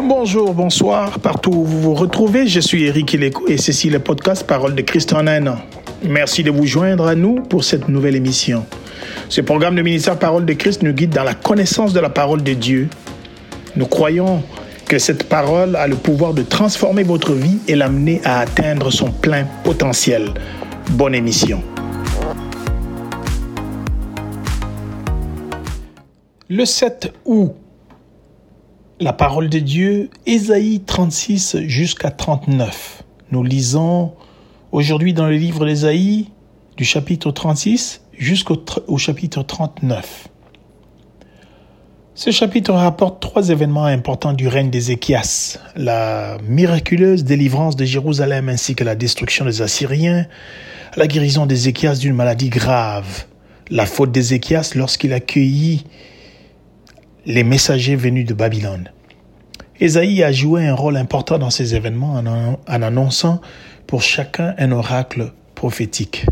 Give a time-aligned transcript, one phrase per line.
[0.00, 3.16] Bonjour, bonsoir, partout où vous vous retrouvez, je suis Eric
[3.48, 5.56] et ceci est le podcast Parole de Christ en un an.
[6.04, 8.64] Merci de vous joindre à nous pour cette nouvelle émission.
[9.28, 12.44] Ce programme de ministère Parole de Christ nous guide dans la connaissance de la parole
[12.44, 12.88] de Dieu.
[13.74, 14.44] Nous croyons
[14.86, 19.10] que cette parole a le pouvoir de transformer votre vie et l'amener à atteindre son
[19.10, 20.28] plein potentiel.
[20.90, 21.60] Bonne émission.
[26.48, 27.52] Le 7 août,
[29.00, 33.04] la parole de Dieu, Ésaïe 36 jusqu'à 39.
[33.30, 34.12] Nous lisons
[34.72, 36.30] aujourd'hui dans le livre d'Ésaïe
[36.76, 38.56] du chapitre 36 jusqu'au
[38.96, 40.28] chapitre 39.
[42.16, 48.74] Ce chapitre rapporte trois événements importants du règne d'Ézéchias, la miraculeuse délivrance de Jérusalem ainsi
[48.74, 50.26] que la destruction des Assyriens,
[50.96, 53.26] la guérison d'Ézéchias d'une maladie grave,
[53.70, 55.84] la faute d'Ézéchias lorsqu'il accueillit
[57.28, 58.90] les messagers venus de Babylone.
[59.78, 63.42] Ésaïe a joué un rôle important dans ces événements en, annonçant
[63.86, 66.24] pour chacun un oracle prophétique.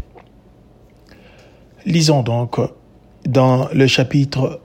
[1.84, 2.56] Lisons donc
[3.26, 4.60] dans le chapitre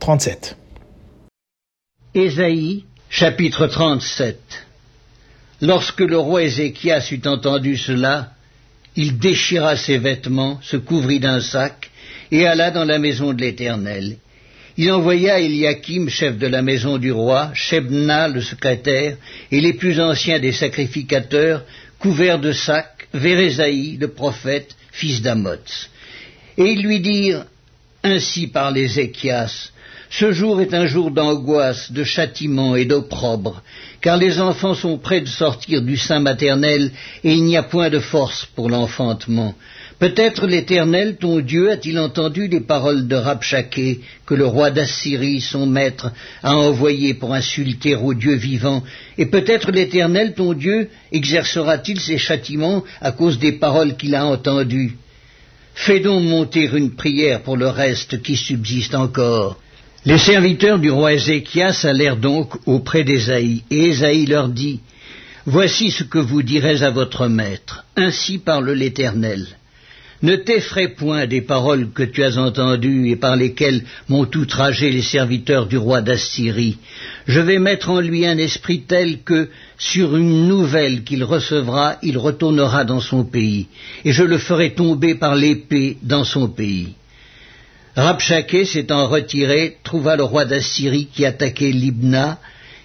[0.00, 0.56] 37.
[2.14, 4.66] Ésaïe, chapitre 37.
[5.62, 8.32] Lorsque le roi Ézéchias eut entendu cela,
[8.96, 11.92] il déchira ses vêtements, se couvrit d'un sac,
[12.32, 14.16] et alla dans la maison de l'Éternel.
[14.76, 19.16] Il envoya Eliakim, chef de la maison du roi, Shebna, le secrétaire,
[19.50, 21.64] et les plus anciens des sacrificateurs,
[21.98, 25.88] couverts de sacs, vers Ésaïe, le prophète, fils d'Amoz.
[26.56, 27.44] Et ils lui dirent,
[28.02, 29.72] Ainsi parle Ézéchias,
[30.10, 33.62] ce jour est un jour d'angoisse, de châtiment et d'opprobre,
[34.00, 36.90] car les enfants sont près de sortir du sein maternel,
[37.22, 39.54] et il n'y a point de force pour l'enfantement.
[40.00, 45.66] Peut-être l'Éternel, ton Dieu, a-t-il entendu les paroles de Rabchaké que le roi d'Assyrie, son
[45.66, 46.10] maître,
[46.42, 48.82] a envoyé pour insulter au Dieu vivant,
[49.18, 54.96] et peut-être l'Éternel, ton Dieu, exercera-t-il ses châtiments à cause des paroles qu'il a entendues.
[55.74, 59.60] Fais donc monter une prière pour le reste qui subsiste encore.
[60.06, 64.80] Les serviteurs du roi Ézéchias allèrent donc auprès d'Ésaïe, et Ésaïe leur dit,
[65.44, 69.46] Voici ce que vous direz à votre maître, ainsi parle l'Éternel.
[70.22, 75.00] Ne t'effraie point des paroles que tu as entendues et par lesquelles m'ont outragé les
[75.00, 76.76] serviteurs du roi d'Assyrie.
[77.26, 79.48] Je vais mettre en lui un esprit tel que,
[79.78, 83.68] sur une nouvelle qu'il recevra, il retournera dans son pays,
[84.04, 86.94] et je le ferai tomber par l'épée dans son pays.
[87.96, 92.38] Rabchaké s'étant retiré, trouva le roi d'Assyrie qui attaquait Libna,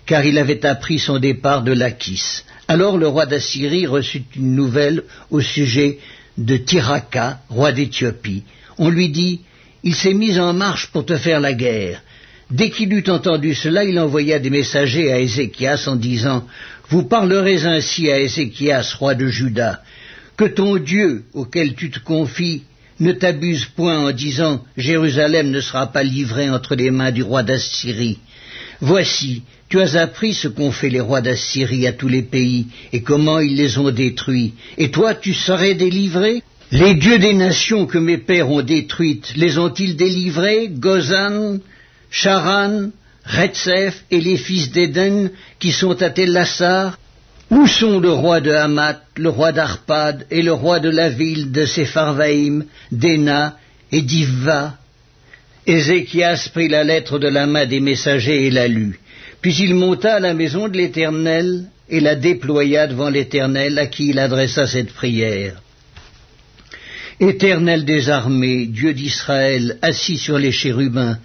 [0.05, 2.43] car il avait appris son départ de Lachis.
[2.67, 5.99] Alors le roi d'Assyrie reçut une nouvelle au sujet
[6.37, 8.43] de Tiraka, roi d'Éthiopie.
[8.77, 9.41] On lui dit
[9.83, 12.01] Il s'est mis en marche pour te faire la guerre.
[12.51, 16.45] Dès qu'il eut entendu cela, il envoya des messagers à Ézéchias en disant
[16.89, 19.81] Vous parlerez ainsi à Ézéchias, roi de Juda,
[20.37, 22.63] que ton Dieu, auquel tu te confies,
[22.99, 27.43] ne t'abuse point en disant Jérusalem ne sera pas livrée entre les mains du roi
[27.43, 28.19] d'Assyrie.
[28.79, 29.43] Voici,
[29.75, 33.39] tu as appris ce qu'ont fait les rois d'Assyrie à tous les pays, et comment
[33.39, 34.53] ils les ont détruits.
[34.77, 36.41] Et toi, tu serais délivré
[36.71, 40.69] Les dieux des nations que mes pères ont détruites, les ont-ils délivrés?
[40.69, 41.59] Gozan,
[42.09, 42.91] Charan,
[43.25, 46.97] Retzef et les fils d'Éden qui sont à Tel-Lassar
[47.51, 51.51] Où sont le roi de Hamath, le roi d'Arpad et le roi de la ville
[51.51, 53.57] de Sepharvaïm, d'Ena
[53.91, 54.77] et d'Ivva?
[55.67, 59.01] Ézéchias prit la lettre de la main des messagers et la lut.
[59.45, 64.07] Puis il monta à la maison de l'Éternel et la déploya devant l'Éternel à qui
[64.07, 65.61] il adressa cette prière.
[67.19, 71.19] Éternel des armées, Dieu d'Israël, assis sur les chérubins,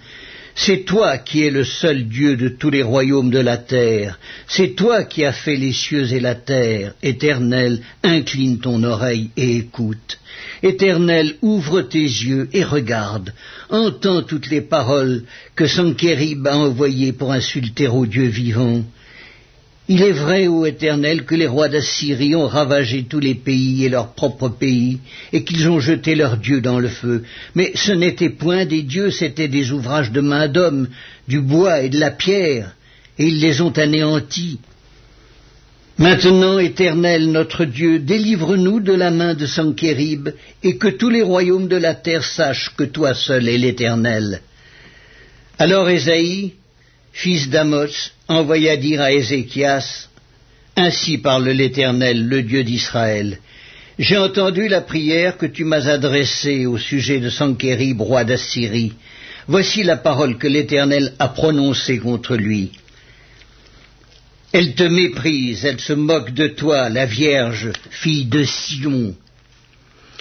[0.55, 4.19] c'est toi qui es le seul Dieu de tous les royaumes de la terre.
[4.47, 6.93] C'est toi qui as fait les cieux et la terre.
[7.01, 10.19] Éternel, incline ton oreille et écoute.
[10.63, 13.33] Éternel, ouvre tes yeux et regarde.
[13.69, 15.23] Entends toutes les paroles
[15.55, 18.83] que Sankérib a envoyées pour insulter au Dieu vivant.
[19.93, 23.89] Il est vrai, ô Éternel, que les rois d'Assyrie ont ravagé tous les pays et
[23.89, 24.99] leur propre pays,
[25.33, 27.23] et qu'ils ont jeté leurs dieux dans le feu.
[27.55, 30.87] Mais ce n'étaient point des dieux, c'étaient des ouvrages de main d'homme,
[31.27, 32.73] du bois et de la pierre,
[33.19, 34.59] et ils les ont anéantis.
[35.97, 40.29] Maintenant, Éternel, notre Dieu, délivre-nous de la main de Sankérib,
[40.63, 44.39] et que tous les royaumes de la terre sachent que toi seul es l'Éternel.
[45.59, 46.53] Alors Ésaïe,
[47.11, 50.07] fils d'Amos, envoya dire à Ézéchias,
[50.75, 53.39] Ainsi parle l'Éternel, le Dieu d'Israël.
[53.99, 58.93] J'ai entendu la prière que tu m'as adressée au sujet de Sankérib, roi d'Assyrie.
[59.47, 62.71] Voici la parole que l'Éternel a prononcée contre lui.
[64.53, 69.15] Elle te méprise, elle se moque de toi, la Vierge, fille de Sion.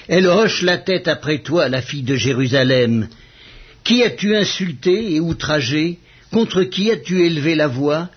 [0.08, 3.08] Elle hoche la tête après toi, la fille de Jérusalem.
[3.84, 5.98] Qui as-tu insulté et outragé?
[6.32, 8.08] Contre qui as-tu élevé la voix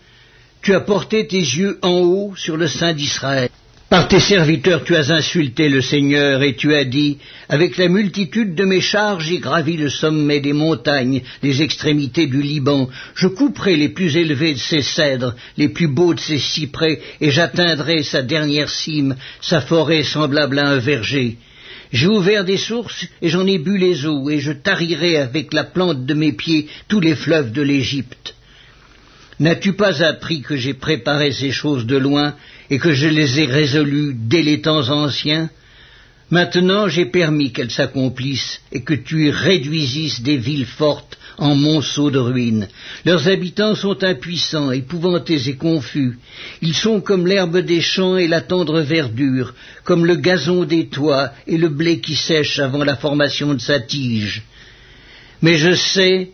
[0.61, 3.49] Tu as porté tes yeux en haut sur le sein d'Israël.
[3.89, 7.17] Par tes serviteurs tu as insulté le Seigneur et tu as dit,
[7.47, 12.41] avec la multitude de mes charges j'ai gravi le sommet des montagnes, les extrémités du
[12.41, 17.01] Liban, je couperai les plus élevés de ses cèdres, les plus beaux de ses cyprès,
[17.21, 21.37] et j'atteindrai sa dernière cime, sa forêt semblable à un verger.
[21.93, 25.63] J'ai ouvert des sources et j'en ai bu les eaux, et je tarirai avec la
[25.63, 28.33] plante de mes pieds tous les fleuves de l'Égypte.
[29.39, 32.35] N'as-tu pas appris que j'ai préparé ces choses de loin
[32.71, 35.51] et que je les ai résolues dès les temps anciens?
[36.31, 42.19] Maintenant j'ai permis qu'elles s'accomplissent et que tu réduisisses des villes fortes en monceaux de
[42.19, 42.67] ruines.
[43.05, 46.17] Leurs habitants sont impuissants, épouvantés et confus.
[46.61, 49.53] Ils sont comme l'herbe des champs et la tendre verdure,
[49.83, 53.79] comme le gazon des toits et le blé qui sèche avant la formation de sa
[53.79, 54.43] tige.
[55.41, 56.29] Mais je sais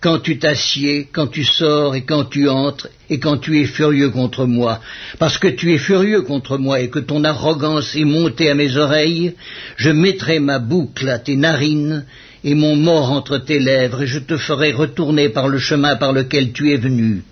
[0.00, 4.10] quand tu t'assieds, quand tu sors et quand tu entres, et quand tu es furieux
[4.10, 4.80] contre moi.
[5.18, 8.76] Parce que tu es furieux contre moi et que ton arrogance est montée à mes
[8.76, 9.34] oreilles,
[9.76, 12.04] je mettrai ma boucle à tes narines
[12.44, 16.12] et mon mort entre tes lèvres, et je te ferai retourner par le chemin par
[16.12, 17.22] lequel tu es venu.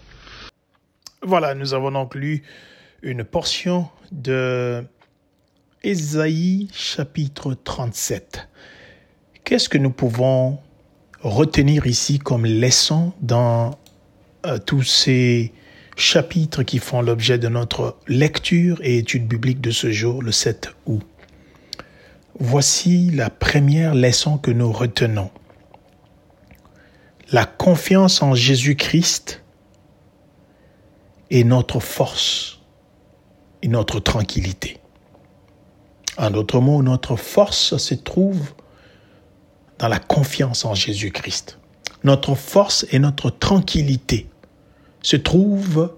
[1.23, 2.43] Voilà, nous avons donc lu
[3.03, 4.83] une portion de
[5.83, 8.49] Ésaïe chapitre 37.
[9.45, 10.59] Qu'est-ce que nous pouvons
[11.21, 13.79] retenir ici comme leçon dans
[14.45, 15.53] euh, tous ces
[15.97, 20.71] chapitres qui font l'objet de notre lecture et étude biblique de ce jour, le 7
[20.87, 21.03] août?
[22.39, 25.31] Voici la première leçon que nous retenons.
[27.33, 29.43] La confiance en Jésus-Christ
[31.31, 32.61] est notre force
[33.63, 34.79] et notre tranquillité.
[36.19, 38.53] En d'autres mots, notre force se trouve
[39.79, 41.59] dans la confiance en Jésus-Christ.
[42.05, 44.29] Notre force et notre tranquillité
[45.01, 45.97] se trouvent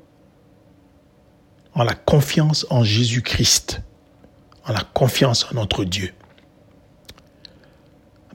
[1.75, 3.83] en la confiance en Jésus-Christ,
[4.67, 6.15] en la confiance en notre Dieu.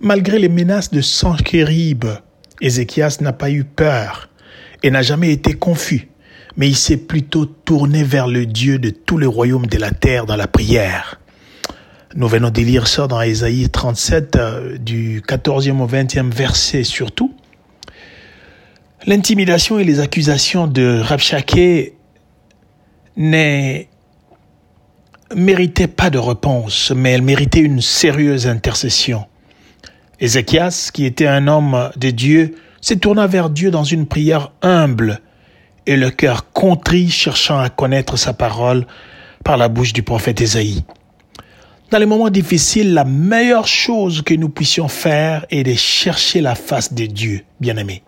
[0.04, 2.04] Malgré les menaces de Sanchérib,
[2.60, 4.28] Ézéchias n'a pas eu peur
[4.84, 6.10] et n'a jamais été confus,
[6.58, 10.26] mais il s'est plutôt tourné vers le Dieu de tous les royaumes de la terre
[10.26, 11.22] dans la prière.
[12.16, 17.34] Nous venons de lire ça dans Ésaïe 37, euh, du 14e au 20e verset surtout.
[19.08, 21.94] L'intimidation et les accusations de Rabshakeh
[23.16, 23.84] ne
[25.34, 29.28] méritaient pas de réponse, mais elles méritaient une sérieuse intercession.
[30.20, 35.22] Ézéchias, qui était un homme de Dieu, s'est tourné vers Dieu dans une prière humble
[35.86, 38.86] et le cœur contrit cherchant à connaître sa parole
[39.44, 40.84] par la bouche du prophète Ésaïe.
[41.92, 46.56] Dans les moments difficiles, la meilleure chose que nous puissions faire est de chercher la
[46.56, 48.04] face de Dieu, bien-aimés.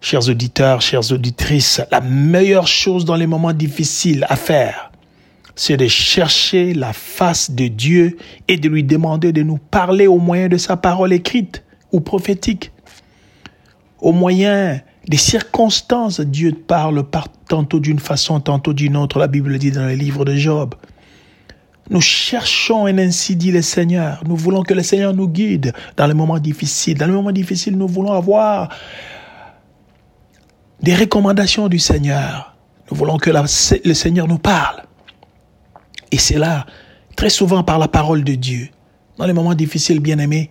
[0.00, 4.85] Chers auditeurs, chères auditrices, la meilleure chose dans les moments difficiles à faire,
[5.56, 10.18] c'est de chercher la face de Dieu et de lui demander de nous parler au
[10.18, 12.72] moyen de sa parole écrite ou prophétique.
[13.98, 19.18] Au moyen des circonstances, Dieu parle par tantôt d'une façon, tantôt d'une autre.
[19.18, 20.74] La Bible dit dans le livre de Job.
[21.88, 24.22] Nous cherchons, et ainsi dit le Seigneur.
[24.26, 26.98] Nous voulons que le Seigneur nous guide dans les moments difficiles.
[26.98, 28.68] Dans les moments difficiles, nous voulons avoir
[30.82, 32.54] des recommandations du Seigneur.
[32.90, 34.82] Nous voulons que le Seigneur nous parle.
[36.12, 36.66] Et c'est là,
[37.16, 38.68] très souvent par la parole de Dieu.
[39.18, 40.50] Dans les moments difficiles, bien aimés,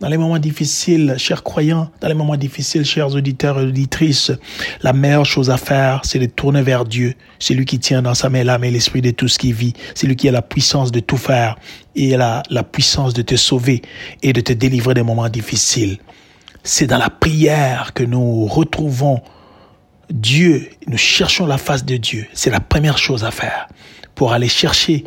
[0.00, 4.32] dans les moments difficiles, chers croyants, dans les moments difficiles, chers auditeurs et auditrices,
[4.82, 7.14] la meilleure chose à faire, c'est de tourner vers Dieu.
[7.38, 9.74] C'est lui qui tient dans sa main l'âme et l'esprit de tout ce qui vit.
[9.94, 11.56] C'est lui qui a la puissance de tout faire
[11.94, 13.82] et la, la puissance de te sauver
[14.22, 15.98] et de te délivrer des moments difficiles.
[16.62, 19.20] C'est dans la prière que nous retrouvons
[20.10, 22.26] Dieu, nous cherchons la face de Dieu.
[22.32, 23.68] C'est la première chose à faire
[24.14, 25.04] pour aller chercher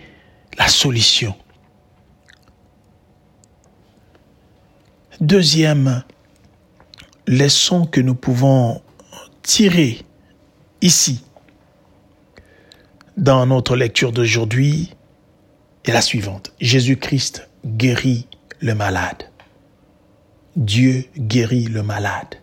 [0.58, 1.36] la solution.
[5.22, 6.04] Deuxième
[7.28, 8.82] leçon que nous pouvons
[9.42, 10.02] tirer
[10.82, 11.24] ici
[13.18, 14.94] dans notre lecture d'aujourd'hui
[15.86, 16.52] est la suivante.
[16.60, 18.28] Jésus-Christ guérit
[18.60, 19.30] le malade.
[20.56, 22.36] Dieu guérit le malade.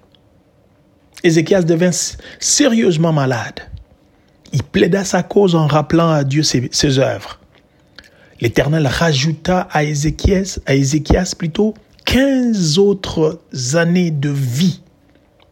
[1.22, 1.90] Ézéchias devint
[2.38, 3.60] sérieusement malade.
[4.52, 7.38] Il plaida sa cause en rappelant à Dieu ses, ses œuvres.
[8.40, 11.74] L'Éternel rajouta à Ézéchias, à Ézéchias plutôt,
[12.06, 13.40] 15 autres
[13.74, 14.80] années de vie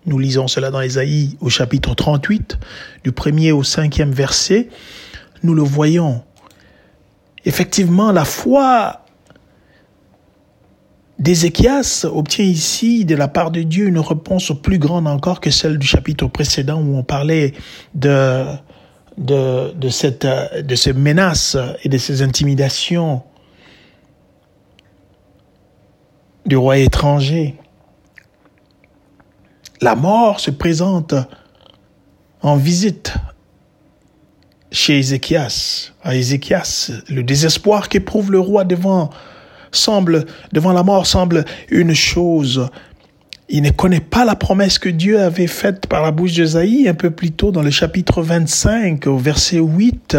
[0.06, 2.58] Nous lisons cela dans Ésaïe au chapitre 38,
[3.04, 4.68] du premier au cinquième verset.
[5.42, 6.22] Nous le voyons.
[7.44, 9.04] Effectivement, la foi
[11.18, 15.78] d'Ézéchias obtient ici de la part de Dieu une réponse plus grande encore que celle
[15.78, 17.52] du chapitre précédent où on parlait
[17.94, 18.44] de,
[19.18, 23.22] de, de, cette, de ces menaces et de ces intimidations
[26.46, 27.56] du roi étranger.
[29.80, 31.14] La mort se présente
[32.42, 33.14] en visite
[34.70, 35.92] chez Ézéchias.
[36.02, 39.10] À Ézéchias, le désespoir qu'éprouve le roi devant
[40.52, 42.68] devant la mort semble une chose.
[43.50, 46.92] Il ne connaît pas la promesse que Dieu avait faite par la bouche d'Esaïe un
[46.92, 50.18] peu plus tôt dans le chapitre 25 au verset 8.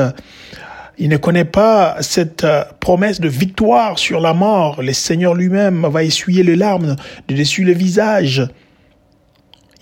[0.97, 4.81] Il ne connaît pas cette euh, promesse de victoire sur la mort.
[4.81, 6.95] Le Seigneur lui-même va essuyer les larmes
[7.27, 8.47] de dessus le visage.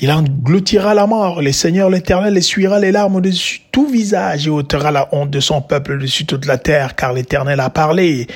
[0.01, 1.41] Il engloutira la mort.
[1.41, 5.61] Le Seigneur l'Éternel essuiera les larmes dessus tout visage et ôtera la honte de son
[5.61, 8.27] peuple dessus toute la terre, car l'Éternel a parlé.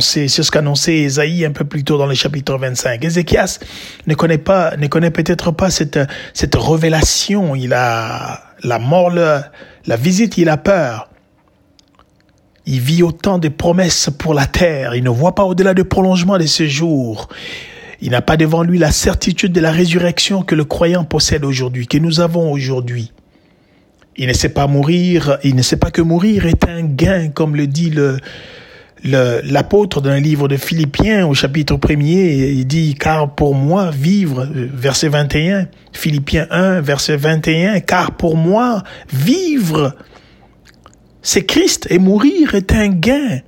[0.00, 3.04] C'est ce qu'annonçait Esaïe un peu plus tôt dans le chapitre 25.
[3.04, 3.58] Ézéchias
[4.06, 5.98] ne connaît pas, ne connaît peut-être pas cette,
[6.32, 7.54] cette révélation.
[7.54, 11.10] Il a la mort, la visite, il a peur.
[12.64, 14.94] Il vit autant de promesses pour la terre.
[14.94, 17.28] Il ne voit pas au-delà du prolongement de ce jours.
[18.00, 21.86] Il n'a pas devant lui la certitude de la résurrection que le croyant possède aujourd'hui,
[21.86, 23.12] que nous avons aujourd'hui.
[24.16, 27.54] Il ne sait pas mourir, il ne sait pas que mourir est un gain, comme
[27.54, 28.18] le dit le,
[29.04, 35.08] l'apôtre d'un livre de Philippiens au chapitre 1 il dit, car pour moi, vivre, verset
[35.08, 39.94] 21, Philippiens 1, verset 21, car pour moi, vivre,
[41.22, 43.40] c'est Christ et mourir est un gain.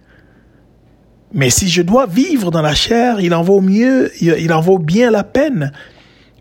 [1.33, 4.78] Mais si je dois vivre dans la chair, il en vaut mieux, il en vaut
[4.78, 5.73] bien la peine.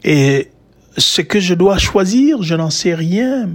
[0.03, 0.49] Et
[0.97, 3.49] ce que je dois choisir, je n'en sais rien.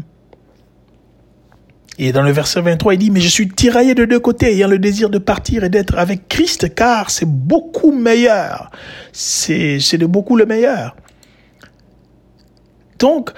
[1.99, 4.68] Et dans le verset 23, il dit, mais je suis tiraillé de deux côtés, ayant
[4.68, 8.70] le désir de partir et d'être avec Christ, car c'est beaucoup meilleur.
[9.12, 10.96] C'est, c'est de beaucoup le meilleur.
[12.99, 13.30] Donc,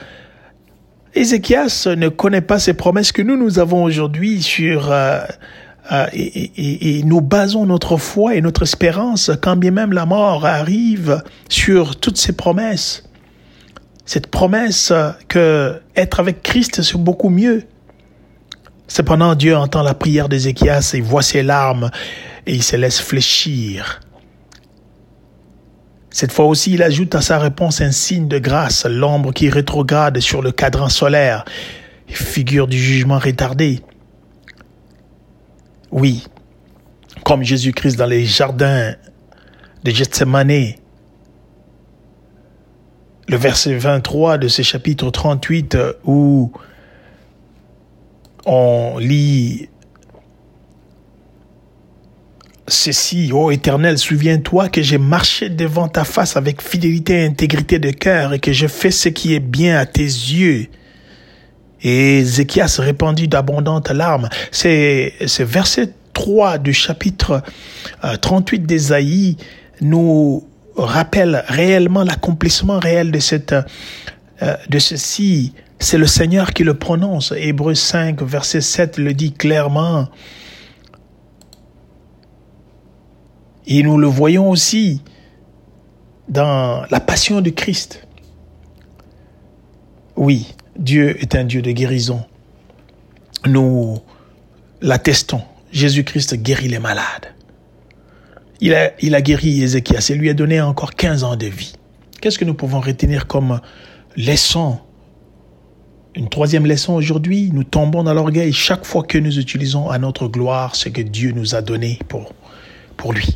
[1.15, 5.21] Ézéchias ne connaît pas ces promesses que nous, nous avons aujourd'hui sur, euh,
[5.91, 10.47] euh, et, et, nous basons notre foi et notre espérance, quand bien même la mort
[10.47, 13.05] arrive, sur toutes ces promesses.
[14.07, 14.93] Cette promesse
[15.29, 17.65] que être avec Christ, c'est beaucoup mieux.
[18.87, 21.91] Cependant, Dieu entend la prière d'Ézéchias et voit ses larmes
[22.47, 24.01] et il se laisse fléchir.
[26.11, 30.21] Cette fois aussi, il ajoute à sa réponse un signe de grâce, l'ombre qui rétrograde
[30.21, 31.45] sur le cadran solaire,
[32.07, 33.81] figure du jugement retardé.
[35.91, 36.25] Oui,
[37.25, 38.95] comme Jésus-Christ dans les jardins
[39.83, 40.75] de Gethsemane,
[43.27, 46.53] le verset 23 de ce chapitre 38 où
[48.47, 49.69] on lit
[52.67, 57.91] ceci, ô Éternel, souviens-toi que j'ai marché devant ta face avec fidélité et intégrité de
[57.91, 60.67] cœur et que je fais ce qui est bien à tes yeux.
[61.83, 64.31] Et Ézéchias répandit d'abondantes larmes.
[64.51, 67.43] C'est ce verset 3 du chapitre
[68.23, 69.37] 38 euh, d'Ésaïe
[69.83, 70.47] nous
[70.77, 73.55] rappelle réellement l'accomplissement réel de cette
[74.43, 77.33] euh, de ceci c'est le Seigneur qui le prononce.
[77.37, 80.09] Hébreu 5, verset 7 le dit clairement.
[83.67, 85.03] Et nous le voyons aussi
[86.29, 88.07] dans la passion de Christ.
[90.17, 92.25] Oui, Dieu est un Dieu de guérison.
[93.47, 93.99] Nous
[94.81, 95.43] l'attestons.
[95.73, 97.35] Jésus-Christ guérit les malades.
[98.61, 101.75] Il a, guéri Ézéchias et lui a donné encore 15 ans de vie.
[102.21, 103.61] Qu'est-ce que nous pouvons retenir comme
[104.17, 104.79] leçon
[106.15, 110.29] une troisième leçon aujourd'hui, nous tombons dans l'orgueil chaque fois que nous utilisons à notre
[110.29, 112.33] gloire ce que Dieu nous a donné pour,
[112.97, 113.35] pour lui,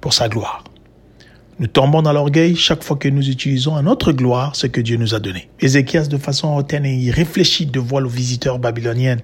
[0.00, 0.62] pour sa gloire.
[1.58, 4.98] Nous tombons dans l'orgueil chaque fois que nous utilisons à notre gloire ce que Dieu
[4.98, 5.48] nous a donné.
[5.60, 9.16] Ézéchias, de façon hautaine et il réfléchit de voir le visiteur babylonien,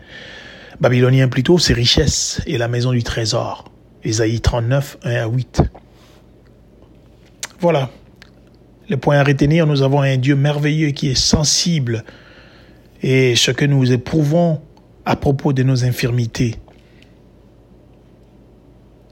[0.81, 3.65] babylonien plutôt, ses richesses et la maison du trésor.
[4.03, 5.63] Ésaïe 39, 1 à 8.
[7.61, 7.91] Voilà.
[8.89, 12.03] Le point à retenir, nous avons un Dieu merveilleux qui est sensible
[13.03, 14.61] et ce que nous éprouvons
[15.05, 16.57] à propos de nos infirmités.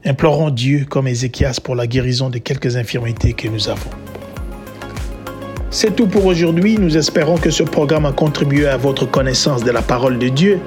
[0.05, 3.89] Implorons Dieu comme Ézéchias pour la guérison de quelques infirmités que nous avons.
[5.69, 6.77] C'est tout pour aujourd'hui.
[6.77, 10.59] Nous espérons que ce programme a contribué à votre connaissance de la parole de Dieu.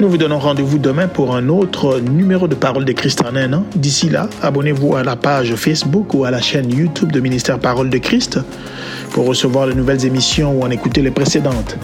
[0.00, 3.52] Nous vous donnons rendez-vous demain pour un autre numéro de Parole de Christ en un
[3.52, 3.64] an.
[3.76, 7.88] D'ici là, abonnez-vous à la page Facebook ou à la chaîne YouTube de Ministère Parole
[7.88, 8.38] de Christ
[9.12, 11.76] pour recevoir de nouvelles émissions ou en écouter les précédentes.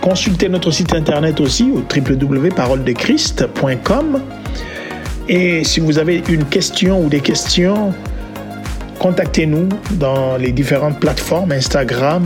[0.00, 4.22] Consultez notre site internet aussi au www.paroledechrist.com.
[5.28, 7.92] Et si vous avez une question ou des questions,
[8.98, 12.24] contactez-nous dans les différentes plateformes Instagram,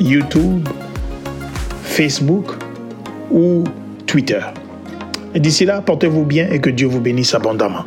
[0.00, 0.68] YouTube,
[1.84, 2.46] Facebook
[3.30, 3.62] ou
[4.06, 4.40] Twitter.
[5.34, 7.84] D'ici là, portez-vous bien et que Dieu vous bénisse abondamment.